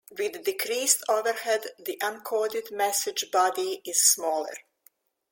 With 0.17 0.45
decreased 0.45 1.03
overhead, 1.07 1.75
the 1.77 1.95
encoded 2.01 2.71
message 2.71 3.29
body 3.29 3.83
is 3.85 4.01
smaller. 4.01 4.57